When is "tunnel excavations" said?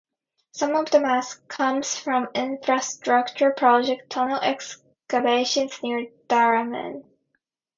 4.09-5.79